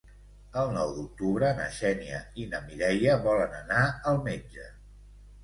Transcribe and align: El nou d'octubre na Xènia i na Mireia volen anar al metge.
El 0.61 0.69
nou 0.77 0.93
d'octubre 0.95 1.51
na 1.59 1.67
Xènia 1.79 2.21
i 2.45 2.47
na 2.55 2.63
Mireia 2.65 3.19
volen 3.27 3.55
anar 3.61 3.85
al 4.15 4.21
metge. 4.31 4.69